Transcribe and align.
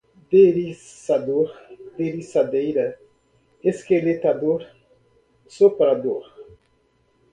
derriçador, 0.31 1.49
derriçadeira, 1.99 2.99
esqueletador, 3.63 4.65
soprador 5.47 6.25